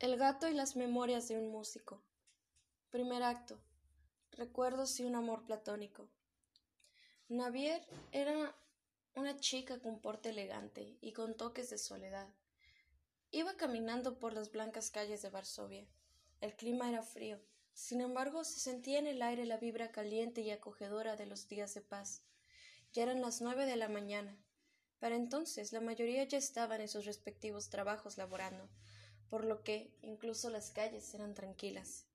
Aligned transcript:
El 0.00 0.16
gato 0.16 0.48
y 0.48 0.54
las 0.54 0.76
memorias 0.76 1.28
de 1.28 1.36
un 1.36 1.50
músico. 1.50 2.02
Primer 2.88 3.22
acto. 3.22 3.60
Recuerdos 4.30 4.98
y 4.98 5.04
un 5.04 5.14
amor 5.14 5.44
platónico. 5.44 6.08
Navier 7.28 7.86
era 8.10 8.56
una 9.14 9.36
chica 9.36 9.78
con 9.78 10.00
porte 10.00 10.30
elegante 10.30 10.96
y 11.02 11.12
con 11.12 11.36
toques 11.36 11.68
de 11.68 11.76
soledad. 11.76 12.30
Iba 13.30 13.58
caminando 13.58 14.18
por 14.18 14.32
las 14.32 14.50
blancas 14.50 14.90
calles 14.90 15.20
de 15.20 15.28
Varsovia. 15.28 15.86
El 16.40 16.56
clima 16.56 16.88
era 16.88 17.02
frío, 17.02 17.38
sin 17.74 18.00
embargo 18.00 18.42
se 18.44 18.58
sentía 18.58 19.00
en 19.00 19.06
el 19.06 19.20
aire 19.20 19.44
la 19.44 19.58
vibra 19.58 19.92
caliente 19.92 20.40
y 20.40 20.50
acogedora 20.50 21.16
de 21.16 21.26
los 21.26 21.46
días 21.46 21.74
de 21.74 21.82
paz. 21.82 22.22
Ya 22.94 23.02
eran 23.02 23.20
las 23.20 23.42
nueve 23.42 23.66
de 23.66 23.76
la 23.76 23.90
mañana. 23.90 24.34
Para 24.98 25.16
entonces 25.16 25.74
la 25.74 25.82
mayoría 25.82 26.24
ya 26.24 26.38
estaban 26.38 26.80
en 26.80 26.88
sus 26.88 27.04
respectivos 27.04 27.68
trabajos 27.68 28.16
laborando, 28.16 28.70
por 29.30 29.44
lo 29.44 29.62
que 29.62 29.96
incluso 30.02 30.50
las 30.50 30.70
calles 30.70 31.14
eran 31.14 31.34
tranquilas. 31.34 32.06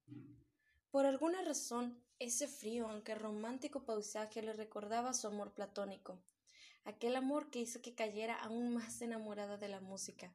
Por 0.91 1.05
alguna 1.05 1.41
razón, 1.41 1.99
ese 2.19 2.47
frío, 2.47 2.88
aunque 2.88 3.15
romántico 3.15 3.85
paisaje 3.85 4.41
le 4.41 4.53
recordaba 4.53 5.13
su 5.13 5.27
amor 5.27 5.53
platónico, 5.53 6.21
aquel 6.83 7.15
amor 7.15 7.49
que 7.49 7.59
hizo 7.59 7.81
que 7.81 7.95
cayera 7.95 8.35
aún 8.35 8.73
más 8.73 9.01
enamorada 9.01 9.57
de 9.57 9.69
la 9.69 9.81
música. 9.81 10.33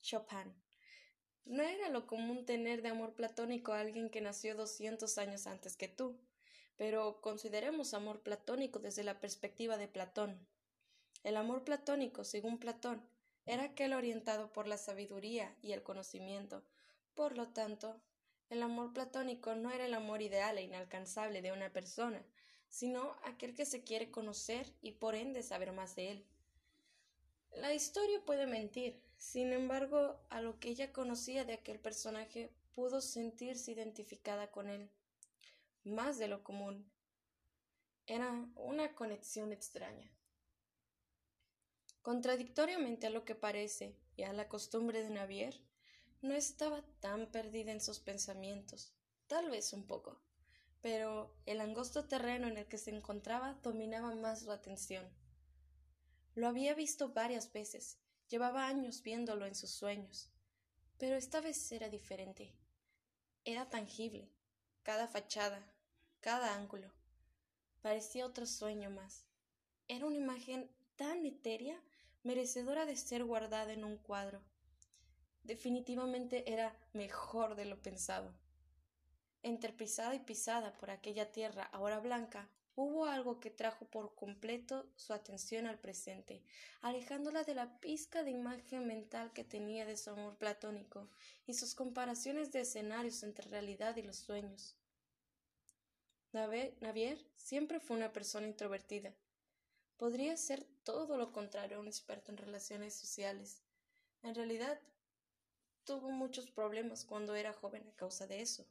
Chopin. 0.00 0.54
No 1.44 1.62
era 1.62 1.90
lo 1.90 2.06
común 2.06 2.46
tener 2.46 2.80
de 2.80 2.88
amor 2.88 3.14
platónico 3.14 3.72
a 3.72 3.80
alguien 3.80 4.08
que 4.10 4.20
nació 4.20 4.54
doscientos 4.54 5.18
años 5.18 5.46
antes 5.46 5.76
que 5.76 5.88
tú, 5.88 6.18
pero 6.76 7.20
consideremos 7.20 7.94
amor 7.94 8.22
platónico 8.22 8.78
desde 8.78 9.04
la 9.04 9.20
perspectiva 9.20 9.76
de 9.76 9.88
Platón. 9.88 10.46
El 11.22 11.36
amor 11.36 11.64
platónico, 11.64 12.24
según 12.24 12.58
Platón, 12.58 13.02
era 13.46 13.64
aquel 13.64 13.92
orientado 13.92 14.52
por 14.52 14.66
la 14.66 14.78
sabiduría 14.78 15.54
y 15.62 15.72
el 15.72 15.82
conocimiento. 15.82 16.62
Por 17.14 17.36
lo 17.36 17.48
tanto, 17.48 18.00
el 18.50 18.62
amor 18.62 18.92
platónico 18.92 19.54
no 19.54 19.70
era 19.70 19.86
el 19.86 19.94
amor 19.94 20.22
ideal 20.22 20.58
e 20.58 20.62
inalcanzable 20.62 21.42
de 21.42 21.52
una 21.52 21.72
persona, 21.72 22.24
sino 22.68 23.16
aquel 23.24 23.54
que 23.54 23.66
se 23.66 23.84
quiere 23.84 24.10
conocer 24.10 24.72
y 24.80 24.92
por 24.92 25.14
ende 25.14 25.42
saber 25.42 25.72
más 25.72 25.94
de 25.94 26.10
él. 26.10 26.26
La 27.52 27.72
historia 27.72 28.24
puede 28.24 28.46
mentir, 28.46 29.00
sin 29.16 29.52
embargo, 29.52 30.20
a 30.28 30.40
lo 30.40 30.58
que 30.58 30.70
ella 30.70 30.92
conocía 30.92 31.44
de 31.44 31.54
aquel 31.54 31.78
personaje 31.78 32.50
pudo 32.74 33.00
sentirse 33.00 33.70
identificada 33.70 34.50
con 34.50 34.68
él, 34.68 34.90
más 35.84 36.18
de 36.18 36.28
lo 36.28 36.42
común. 36.42 36.90
Era 38.06 38.46
una 38.56 38.94
conexión 38.94 39.52
extraña. 39.52 40.10
Contradictoriamente 42.04 43.06
a 43.06 43.10
lo 43.10 43.24
que 43.24 43.34
parece 43.34 43.96
y 44.14 44.24
a 44.24 44.34
la 44.34 44.46
costumbre 44.46 45.02
de 45.02 45.08
Navier, 45.08 45.58
no 46.20 46.34
estaba 46.34 46.84
tan 47.00 47.32
perdida 47.32 47.72
en 47.72 47.80
sus 47.80 47.98
pensamientos, 47.98 48.92
tal 49.26 49.48
vez 49.48 49.72
un 49.72 49.86
poco, 49.86 50.20
pero 50.82 51.34
el 51.46 51.62
angosto 51.62 52.06
terreno 52.06 52.46
en 52.46 52.58
el 52.58 52.66
que 52.66 52.76
se 52.76 52.94
encontraba 52.94 53.54
dominaba 53.62 54.14
más 54.16 54.40
su 54.40 54.52
atención. 54.52 55.08
Lo 56.34 56.46
había 56.46 56.74
visto 56.74 57.08
varias 57.14 57.50
veces, 57.54 57.96
llevaba 58.28 58.66
años 58.66 59.02
viéndolo 59.02 59.46
en 59.46 59.54
sus 59.54 59.70
sueños, 59.70 60.28
pero 60.98 61.16
esta 61.16 61.40
vez 61.40 61.72
era 61.72 61.88
diferente. 61.88 62.54
Era 63.46 63.70
tangible, 63.70 64.30
cada 64.82 65.08
fachada, 65.08 65.72
cada 66.20 66.54
ángulo. 66.54 66.92
Parecía 67.80 68.26
otro 68.26 68.44
sueño 68.44 68.90
más. 68.90 69.24
Era 69.88 70.04
una 70.04 70.16
imagen 70.16 70.70
tan 70.96 71.24
etérea 71.24 71.82
merecedora 72.24 72.86
de 72.86 72.96
ser 72.96 73.22
guardada 73.22 73.72
en 73.72 73.84
un 73.84 73.98
cuadro. 73.98 74.42
Definitivamente 75.44 76.52
era 76.52 76.74
mejor 76.94 77.54
de 77.54 77.66
lo 77.66 77.80
pensado. 77.80 78.34
Entre 79.42 79.74
pisada 79.74 80.14
y 80.14 80.20
pisada 80.20 80.72
por 80.78 80.90
aquella 80.90 81.30
tierra 81.30 81.64
ahora 81.64 82.00
blanca, 82.00 82.48
hubo 82.76 83.04
algo 83.04 83.40
que 83.40 83.50
trajo 83.50 83.84
por 83.84 84.14
completo 84.14 84.86
su 84.96 85.12
atención 85.12 85.66
al 85.66 85.78
presente, 85.78 86.42
alejándola 86.80 87.44
de 87.44 87.54
la 87.54 87.78
pizca 87.78 88.24
de 88.24 88.30
imagen 88.30 88.86
mental 88.86 89.32
que 89.32 89.44
tenía 89.44 89.84
de 89.84 89.98
su 89.98 90.10
amor 90.10 90.36
platónico 90.38 91.10
y 91.46 91.54
sus 91.54 91.74
comparaciones 91.74 92.50
de 92.52 92.60
escenarios 92.62 93.22
entre 93.22 93.48
realidad 93.50 93.96
y 93.96 94.02
los 94.02 94.16
sueños. 94.16 94.76
Navier 96.32 97.24
siempre 97.36 97.78
fue 97.78 97.96
una 97.96 98.12
persona 98.12 98.46
introvertida, 98.48 99.14
podría 99.96 100.36
ser 100.36 100.64
todo 100.82 101.16
lo 101.16 101.32
contrario 101.32 101.76
a 101.76 101.80
un 101.80 101.86
experto 101.86 102.30
en 102.30 102.38
relaciones 102.38 102.94
sociales. 102.94 103.62
En 104.22 104.34
realidad, 104.34 104.78
tuvo 105.84 106.10
muchos 106.10 106.50
problemas 106.50 107.04
cuando 107.04 107.34
era 107.34 107.52
joven 107.52 107.86
a 107.88 107.96
causa 107.96 108.26
de 108.26 108.40
eso. 108.40 108.66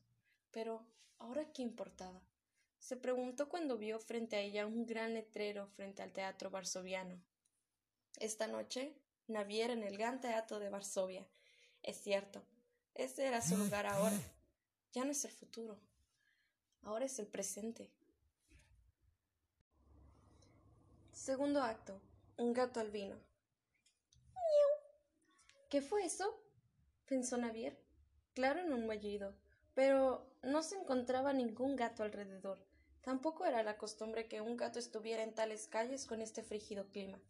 Pero, 0.51 0.85
¿ahora 1.19 1.51
qué 1.53 1.61
importaba? 1.61 2.21
Se 2.79 2.97
preguntó 2.97 3.47
cuando 3.47 3.77
vio 3.77 3.99
frente 3.99 4.35
a 4.35 4.41
ella 4.41 4.67
un 4.67 4.85
gran 4.85 5.13
letrero 5.13 5.67
frente 5.67 6.01
al 6.01 6.11
teatro 6.11 6.49
varsoviano. 6.49 7.21
Esta 8.19 8.47
noche, 8.47 8.93
naviera 9.27 9.73
en 9.73 9.83
el 9.83 9.97
gran 9.97 10.19
teatro 10.19 10.59
de 10.59 10.69
Varsovia. 10.69 11.25
Es 11.81 11.97
cierto, 11.97 12.43
ese 12.93 13.25
era 13.25 13.41
su 13.41 13.57
lugar 13.57 13.85
ahora. 13.85 14.19
Ya 14.91 15.05
no 15.05 15.11
es 15.11 15.25
el 15.25 15.31
futuro. 15.31 15.79
Ahora 16.81 17.05
es 17.05 17.17
el 17.19 17.27
presente. 17.27 17.89
Segundo 21.13 21.61
acto. 21.61 22.01
Un 22.37 22.53
gato 22.53 22.79
albino. 22.79 23.15
¿Qué 25.69 25.79
fue 25.79 26.05
eso? 26.05 26.43
pensó 27.05 27.37
Navier. 27.37 27.79
Claro 28.33 28.61
en 28.61 28.73
un 28.73 28.87
muellido, 28.87 29.35
pero 29.75 30.27
no 30.41 30.63
se 30.63 30.75
encontraba 30.75 31.31
ningún 31.31 31.75
gato 31.75 32.01
alrededor. 32.01 32.65
Tampoco 33.03 33.45
era 33.45 33.61
la 33.61 33.77
costumbre 33.77 34.27
que 34.27 34.41
un 34.41 34.57
gato 34.57 34.79
estuviera 34.79 35.21
en 35.21 35.35
tales 35.35 35.67
calles 35.67 36.07
con 36.07 36.19
este 36.21 36.41
frígido 36.41 36.87
clima. 36.89 37.21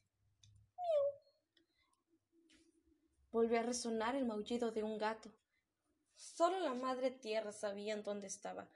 Volvió 3.33 3.59
a 3.59 3.63
resonar 3.63 4.15
el 4.15 4.25
maullido 4.25 4.71
de 4.71 4.83
un 4.83 4.97
gato. 4.97 5.29
Solo 6.15 6.59
la 6.59 6.73
madre 6.73 7.11
tierra 7.11 7.51
sabía 7.51 8.01
dónde 8.01 8.27
estaba, 8.27 8.69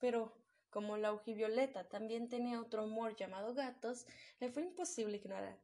pero 0.00 0.39
como 0.70 0.96
la 0.96 1.12
Violeta 1.12 1.88
también 1.88 2.28
tenía 2.28 2.60
otro 2.60 2.82
amor 2.82 3.16
llamado 3.16 3.54
gatos, 3.54 4.06
le 4.38 4.50
fue 4.50 4.62
imposible 4.62 5.16
ignorar. 5.16 5.58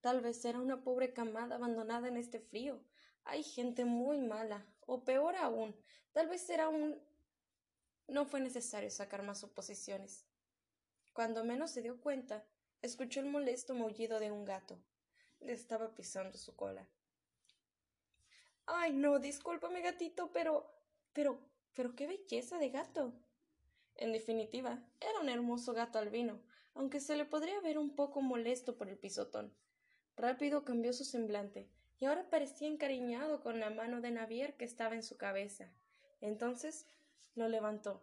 Tal 0.00 0.20
vez 0.20 0.44
era 0.44 0.58
una 0.58 0.82
pobre 0.82 1.12
camada 1.12 1.56
abandonada 1.56 2.08
en 2.08 2.16
este 2.16 2.40
frío. 2.40 2.80
Hay 3.24 3.42
gente 3.42 3.84
muy 3.84 4.20
mala, 4.20 4.66
o 4.80 5.04
peor 5.04 5.36
aún, 5.36 5.74
tal 6.12 6.28
vez 6.28 6.48
era 6.50 6.68
un. 6.68 7.00
No 8.06 8.26
fue 8.26 8.40
necesario 8.40 8.90
sacar 8.90 9.22
más 9.22 9.40
suposiciones. 9.40 10.26
Cuando 11.14 11.44
menos 11.44 11.70
se 11.70 11.80
dio 11.80 12.00
cuenta, 12.00 12.44
escuchó 12.82 13.20
el 13.20 13.26
molesto 13.26 13.74
maullido 13.74 14.20
de 14.20 14.30
un 14.30 14.44
gato. 14.44 14.78
Le 15.40 15.52
estaba 15.52 15.94
pisando 15.94 16.36
su 16.36 16.54
cola. 16.54 16.86
Ay, 18.66 18.92
no, 18.92 19.18
discúlpame, 19.18 19.80
gatito, 19.80 20.32
pero. 20.32 20.70
pero. 21.12 21.38
pero 21.72 21.94
qué 21.94 22.06
belleza 22.06 22.58
de 22.58 22.70
gato. 22.70 23.12
En 23.96 24.12
definitiva, 24.12 24.82
era 25.00 25.20
un 25.20 25.28
hermoso 25.28 25.72
gato 25.72 25.98
albino, 25.98 26.40
aunque 26.74 27.00
se 27.00 27.16
le 27.16 27.24
podría 27.24 27.60
ver 27.60 27.78
un 27.78 27.94
poco 27.94 28.20
molesto 28.20 28.76
por 28.76 28.88
el 28.88 28.98
pisotón. 28.98 29.54
Rápido 30.16 30.64
cambió 30.64 30.92
su 30.92 31.04
semblante, 31.04 31.68
y 32.00 32.06
ahora 32.06 32.28
parecía 32.28 32.68
encariñado 32.68 33.40
con 33.40 33.60
la 33.60 33.70
mano 33.70 34.00
de 34.00 34.10
Navier 34.10 34.56
que 34.56 34.64
estaba 34.64 34.94
en 34.94 35.02
su 35.02 35.16
cabeza. 35.16 35.72
Entonces 36.20 36.86
lo 37.34 37.48
levantó. 37.48 38.02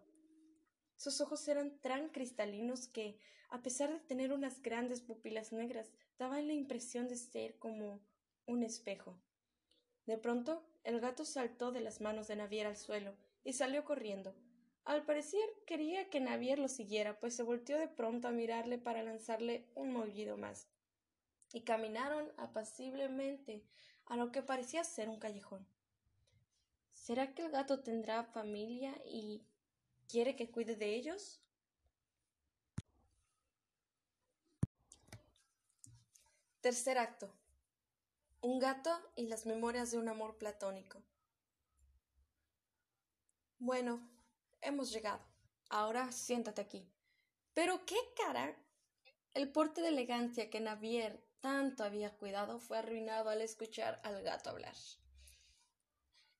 Sus 0.95 1.19
ojos 1.19 1.47
eran 1.47 1.77
tan 1.81 2.09
cristalinos 2.09 2.87
que, 2.87 3.19
a 3.49 3.61
pesar 3.61 3.91
de 3.91 3.99
tener 3.99 4.31
unas 4.33 4.61
grandes 4.61 5.01
pupilas 5.01 5.51
negras, 5.51 5.91
daban 6.17 6.47
la 6.47 6.53
impresión 6.53 7.07
de 7.07 7.17
ser 7.17 7.57
como 7.57 7.99
un 8.45 8.63
espejo. 8.63 9.19
De 10.05 10.17
pronto, 10.17 10.63
el 10.83 10.99
gato 10.99 11.25
saltó 11.25 11.71
de 11.71 11.81
las 11.81 12.01
manos 12.01 12.27
de 12.27 12.35
Navier 12.35 12.67
al 12.67 12.77
suelo 12.77 13.15
y 13.43 13.53
salió 13.53 13.83
corriendo, 13.83 14.35
al 14.85 15.05
parecer 15.05 15.41
quería 15.65 16.09
que 16.09 16.19
Navier 16.19 16.59
lo 16.59 16.67
siguiera, 16.67 17.19
pues 17.19 17.35
se 17.35 17.43
volteó 17.43 17.77
de 17.77 17.87
pronto 17.87 18.27
a 18.27 18.31
mirarle 18.31 18.77
para 18.77 19.03
lanzarle 19.03 19.65
un 19.75 19.91
mollido 19.91 20.37
más. 20.37 20.67
Y 21.53 21.61
caminaron 21.61 22.31
apaciblemente 22.37 23.63
a 24.05 24.15
lo 24.15 24.31
que 24.31 24.41
parecía 24.41 24.83
ser 24.83 25.09
un 25.09 25.19
callejón. 25.19 25.65
¿Será 26.93 27.33
que 27.33 27.45
el 27.45 27.51
gato 27.51 27.81
tendrá 27.81 28.23
familia 28.23 28.93
y 29.05 29.43
quiere 30.07 30.35
que 30.35 30.49
cuide 30.49 30.75
de 30.75 30.95
ellos? 30.95 31.41
Tercer 36.61 36.97
acto. 36.97 37.33
Un 38.41 38.59
gato 38.59 38.91
y 39.15 39.27
las 39.27 39.45
memorias 39.45 39.91
de 39.91 39.97
un 39.97 40.09
amor 40.09 40.37
platónico. 40.37 41.01
Bueno, 43.57 43.99
hemos 44.61 44.91
llegado. 44.91 45.21
Ahora 45.69 46.11
siéntate 46.11 46.61
aquí. 46.61 46.87
Pero 47.53 47.85
qué 47.85 47.97
cara. 48.15 48.55
El 49.33 49.51
porte 49.51 49.81
de 49.81 49.89
elegancia 49.89 50.49
que 50.49 50.59
Navier 50.59 51.23
tanto 51.39 51.83
había 51.83 52.15
cuidado 52.17 52.59
fue 52.59 52.77
arruinado 52.77 53.29
al 53.29 53.41
escuchar 53.41 53.99
al 54.03 54.21
gato 54.21 54.49
hablar. 54.49 54.75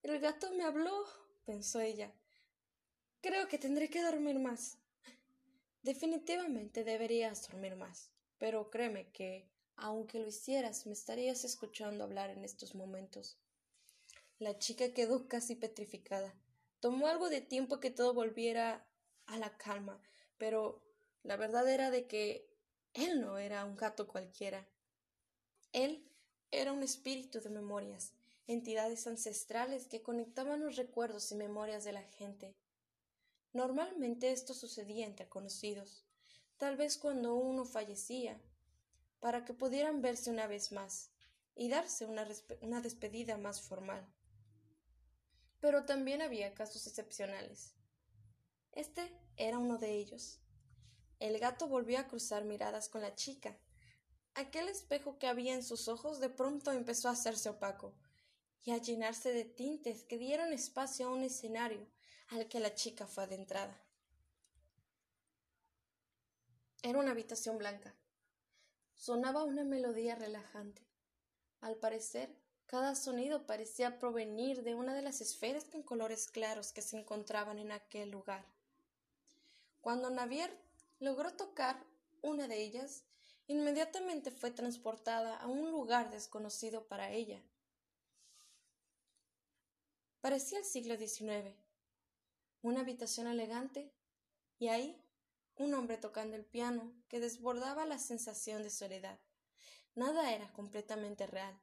El 0.04 0.20
gato 0.20 0.52
me 0.52 0.64
habló, 0.64 1.06
pensó 1.46 1.80
ella. 1.80 2.12
Creo 3.22 3.48
que 3.48 3.58
tendré 3.58 3.90
que 3.90 4.02
dormir 4.02 4.40
más. 4.40 4.78
Definitivamente 5.84 6.84
deberías 6.84 7.48
dormir 7.48 7.76
más, 7.76 8.12
pero 8.38 8.70
créeme 8.70 9.12
que, 9.12 9.50
aunque 9.76 10.20
lo 10.20 10.28
hicieras, 10.28 10.86
me 10.86 10.94
estarías 10.94 11.44
escuchando 11.44 12.04
hablar 12.04 12.30
en 12.30 12.44
estos 12.44 12.76
momentos. 12.76 13.38
La 14.40 14.58
chica 14.58 14.94
quedó 14.94 15.28
casi 15.28 15.56
petrificada. 15.56 16.34
Tomó 16.82 17.08
algo 17.08 17.30
de 17.30 17.42
tiempo 17.42 17.80
que 17.80 17.92
todo 17.92 18.14
volviera 18.16 18.86
a 19.28 19.38
la 19.38 19.56
calma, 19.58 20.02
pero 20.40 20.84
la 21.22 21.38
verdad 21.38 21.70
era 21.70 21.92
de 21.92 22.08
que 22.08 22.50
él 22.96 23.22
no 23.22 23.38
era 23.38 23.64
un 23.66 23.76
gato 23.76 24.08
cualquiera. 24.08 24.68
Él 25.74 26.04
era 26.50 26.74
un 26.74 26.82
espíritu 26.82 27.40
de 27.40 27.52
memorias, 27.52 28.14
entidades 28.48 29.06
ancestrales 29.06 29.88
que 29.88 30.02
conectaban 30.02 30.60
los 30.60 30.76
recuerdos 30.76 31.32
y 31.32 31.36
memorias 31.36 31.84
de 31.84 31.94
la 31.94 32.04
gente. 32.04 32.56
Normalmente 33.54 34.32
esto 34.32 34.56
sucedía 34.56 35.06
entre 35.06 35.30
conocidos, 35.30 36.04
tal 36.58 36.78
vez 36.78 36.98
cuando 36.98 37.36
uno 37.36 37.64
fallecía, 37.64 38.42
para 39.20 39.46
que 39.46 39.54
pudieran 39.54 40.02
verse 40.02 40.32
una 40.32 40.48
vez 40.48 40.72
más 40.72 41.12
y 41.56 41.70
darse 41.70 42.06
una, 42.06 42.28
una 42.62 42.82
despedida 42.82 43.38
más 43.38 43.62
formal. 43.62 44.04
Pero 45.62 45.86
también 45.86 46.22
había 46.22 46.54
casos 46.54 46.86
excepcionales. 46.88 47.76
Este 48.74 49.18
era 49.38 49.58
uno 49.58 49.78
de 49.78 49.96
ellos. 49.96 50.40
El 51.20 51.40
gato 51.40 51.68
volvió 51.68 52.00
a 52.00 52.08
cruzar 52.08 52.44
miradas 52.44 52.90
con 52.90 53.02
la 53.02 53.16
chica. 53.16 53.58
Aquel 54.34 54.68
espejo 54.68 55.20
que 55.20 55.28
había 55.28 55.54
en 55.54 55.64
sus 55.64 55.88
ojos 55.88 56.20
de 56.20 56.30
pronto 56.30 56.72
empezó 56.72 57.08
a 57.08 57.14
hacerse 57.14 57.50
opaco 57.50 57.94
y 58.64 58.72
a 58.72 58.78
llenarse 58.78 59.32
de 59.32 59.46
tintes 59.46 60.04
que 60.04 60.18
dieron 60.18 60.52
espacio 60.52 61.08
a 61.08 61.12
un 61.12 61.24
escenario 61.24 61.88
al 62.30 62.48
que 62.48 62.60
la 62.60 62.74
chica 62.74 63.08
fue 63.08 63.24
adentrada. 63.24 63.80
Era 66.82 66.98
una 66.98 67.12
habitación 67.12 67.58
blanca. 67.58 67.94
Sonaba 68.96 69.44
una 69.44 69.64
melodía 69.64 70.16
relajante. 70.16 70.88
Al 71.60 71.76
parecer, 71.76 72.41
cada 72.72 72.96
sonido 72.96 73.46
parecía 73.46 74.00
provenir 74.00 74.64
de 74.64 74.76
una 74.76 74.94
de 74.94 75.02
las 75.02 75.20
esferas 75.20 75.66
con 75.66 75.84
colores 75.84 76.28
claros 76.28 76.72
que 76.72 76.82
se 76.82 76.98
encontraban 76.98 77.60
en 77.60 77.74
aquel 77.74 78.12
lugar. 78.12 78.46
Cuando 79.82 80.10
Navier 80.10 80.58
logró 81.02 81.34
tocar 81.34 81.86
una 82.22 82.48
de 82.48 82.64
ellas, 82.64 83.04
inmediatamente 83.48 84.32
fue 84.32 84.52
transportada 84.52 85.36
a 85.36 85.48
un 85.48 85.70
lugar 85.70 86.12
desconocido 86.12 86.88
para 86.88 87.12
ella. 87.12 87.42
Parecía 90.22 90.60
el 90.60 90.66
siglo 90.66 90.96
XIX 90.96 91.54
una 92.62 92.82
habitación 92.82 93.28
elegante 93.28 93.92
y 94.60 94.70
ahí 94.70 95.04
un 95.58 95.74
hombre 95.74 95.98
tocando 95.98 96.38
el 96.38 96.46
piano 96.46 96.94
que 97.10 97.20
desbordaba 97.20 97.86
la 97.86 98.00
sensación 98.00 98.64
de 98.64 98.70
soledad. 98.70 99.20
Nada 99.94 100.34
era 100.34 100.54
completamente 100.54 101.28
real, 101.28 101.60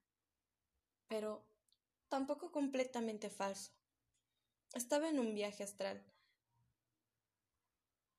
pero 1.08 1.44
tampoco 2.08 2.52
completamente 2.52 3.30
falso. 3.30 3.72
Estaba 4.74 5.08
en 5.08 5.18
un 5.18 5.34
viaje 5.34 5.64
astral. 5.64 6.04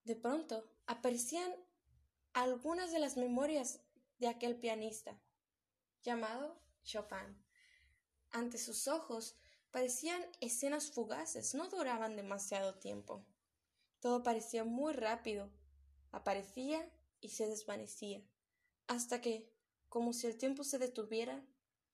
De 0.03 0.15
pronto 0.15 0.69
aparecían 0.87 1.53
algunas 2.33 2.91
de 2.91 2.99
las 2.99 3.17
memorias 3.17 3.79
de 4.17 4.27
aquel 4.27 4.59
pianista, 4.59 5.19
llamado 6.01 6.59
Chopin. 6.83 7.43
Ante 8.31 8.57
sus 8.57 8.87
ojos 8.87 9.39
Parecían 9.71 10.25
escenas 10.41 10.91
fugaces, 10.91 11.53
no 11.53 11.69
duraban 11.69 12.15
demasiado 12.15 12.79
tiempo. 12.79 13.23
Todo 13.99 14.23
parecía 14.23 14.63
muy 14.63 14.93
rápido. 14.93 15.51
Aparecía 16.11 16.91
y 17.21 17.29
se 17.29 17.47
desvanecía, 17.47 18.23
hasta 18.87 19.21
que, 19.21 19.53
como 19.87 20.13
si 20.13 20.25
el 20.25 20.37
tiempo 20.37 20.63
se 20.63 20.79
detuviera, 20.79 21.45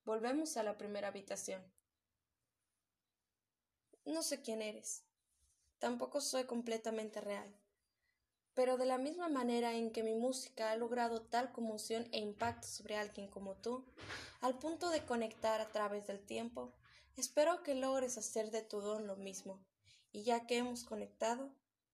volvemos 0.05 0.55
a 0.57 0.63
la 0.63 0.77
primera 0.77 1.09
habitación. 1.09 1.61
No 4.05 4.23
sé 4.23 4.41
quién 4.41 4.61
eres. 4.61 5.03
Tampoco 5.79 6.21
soy 6.21 6.45
completamente 6.45 7.19
real. 7.19 7.53
Pero 8.53 8.77
de 8.77 8.85
la 8.85 8.97
misma 8.97 9.27
manera 9.27 9.73
en 9.73 9.91
que 9.91 10.03
mi 10.03 10.13
música 10.13 10.71
ha 10.71 10.77
logrado 10.77 11.23
tal 11.23 11.51
conmoción 11.51 12.07
e 12.13 12.19
impacto 12.19 12.67
sobre 12.67 12.95
alguien 12.95 13.27
como 13.27 13.55
tú, 13.55 13.85
al 14.39 14.57
punto 14.57 14.89
de 14.89 15.03
conectar 15.03 15.59
a 15.59 15.67
través 15.67 16.07
del 16.07 16.25
tiempo, 16.25 16.73
Espero 17.17 17.63
que 17.63 17.75
logres 17.75 18.17
hacer 18.17 18.51
de 18.51 18.61
tu 18.61 18.81
don 18.81 19.07
lo 19.07 19.15
mismo, 19.15 19.65
y 20.11 20.23
ya 20.23 20.45
que 20.45 20.57
hemos 20.57 20.83
conectado, 20.83 21.49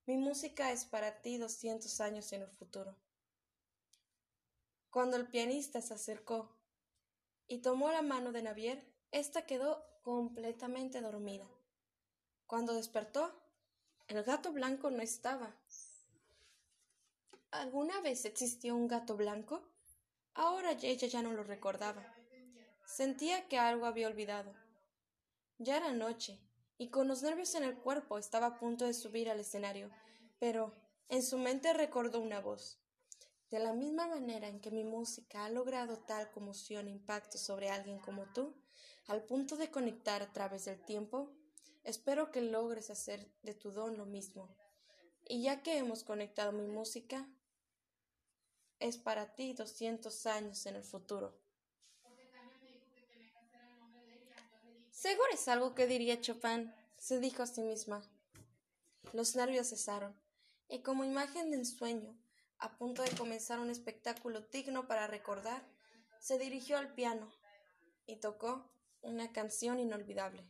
mi 0.07 0.17
música 0.17 0.71
es 0.71 0.85
para 0.85 1.21
ti 1.21 1.37
doscientos 1.37 2.01
años 2.01 2.33
en 2.33 2.41
el 2.41 2.49
futuro. 2.49 2.97
Cuando 4.89 5.17
el 5.17 5.27
pianista 5.27 5.79
se 5.79 5.93
acercó 5.93 6.57
y 7.51 7.57
tomó 7.57 7.91
la 7.91 8.01
mano 8.01 8.31
de 8.31 8.43
Navier, 8.43 8.81
ésta 9.11 9.45
quedó 9.45 9.85
completamente 10.03 11.01
dormida. 11.01 11.45
Cuando 12.47 12.73
despertó, 12.73 13.29
el 14.07 14.23
gato 14.23 14.53
blanco 14.53 14.89
no 14.89 15.01
estaba. 15.01 15.53
¿Alguna 17.51 17.99
vez 17.99 18.23
existió 18.23 18.73
un 18.73 18.87
gato 18.87 19.17
blanco? 19.17 19.61
Ahora 20.33 20.71
ella 20.81 21.07
ya 21.09 21.21
no 21.21 21.33
lo 21.33 21.43
recordaba. 21.43 22.15
Sentía 22.85 23.45
que 23.49 23.59
algo 23.59 23.85
había 23.85 24.07
olvidado. 24.07 24.55
Ya 25.57 25.75
era 25.75 25.91
noche, 25.91 26.39
y 26.77 26.87
con 26.87 27.09
los 27.09 27.21
nervios 27.21 27.53
en 27.55 27.63
el 27.63 27.75
cuerpo 27.75 28.17
estaba 28.17 28.47
a 28.47 28.55
punto 28.55 28.85
de 28.85 28.93
subir 28.93 29.29
al 29.29 29.41
escenario, 29.41 29.89
pero 30.39 30.73
en 31.09 31.21
su 31.21 31.37
mente 31.37 31.73
recordó 31.73 32.21
una 32.21 32.39
voz. 32.39 32.80
De 33.51 33.59
la 33.59 33.73
misma 33.73 34.07
manera 34.07 34.47
en 34.47 34.61
que 34.61 34.71
mi 34.71 34.85
música 34.85 35.43
ha 35.43 35.49
logrado 35.49 35.97
tal 35.97 36.31
conmoción 36.31 36.87
e 36.87 36.91
impacto 36.91 37.37
sobre 37.37 37.69
alguien 37.69 37.99
como 37.99 38.23
tú, 38.31 38.55
al 39.07 39.25
punto 39.25 39.57
de 39.57 39.69
conectar 39.69 40.23
a 40.23 40.31
través 40.31 40.63
del 40.63 40.81
tiempo, 40.85 41.29
espero 41.83 42.31
que 42.31 42.39
logres 42.39 42.89
hacer 42.89 43.29
de 43.43 43.53
tu 43.53 43.71
don 43.71 43.97
lo 43.97 44.05
mismo. 44.05 44.55
Y 45.27 45.41
ya 45.41 45.61
que 45.63 45.77
hemos 45.77 46.05
conectado 46.05 46.53
mi 46.53 46.65
música, 46.65 47.27
es 48.79 48.97
para 48.97 49.35
ti 49.35 49.51
doscientos 49.51 50.25
años 50.27 50.65
en 50.65 50.77
el 50.77 50.83
futuro. 50.85 51.37
Seguro 54.91 55.27
es 55.33 55.49
algo 55.49 55.75
que 55.75 55.87
diría 55.87 56.21
Chopin, 56.21 56.73
se 56.97 57.19
dijo 57.19 57.43
a 57.43 57.47
sí 57.47 57.63
misma. 57.63 58.01
Los 59.11 59.35
nervios 59.35 59.67
cesaron, 59.67 60.15
y 60.69 60.83
como 60.83 61.03
imagen 61.03 61.51
de 61.51 61.57
ensueño, 61.57 62.17
a 62.61 62.77
punto 62.77 63.01
de 63.01 63.11
comenzar 63.17 63.59
un 63.59 63.69
espectáculo 63.69 64.41
digno 64.41 64.87
para 64.87 65.07
recordar, 65.07 65.63
se 66.19 66.37
dirigió 66.37 66.77
al 66.77 66.93
piano 66.93 67.31
y 68.05 68.17
tocó 68.17 68.71
una 69.01 69.33
canción 69.33 69.79
inolvidable. 69.79 70.45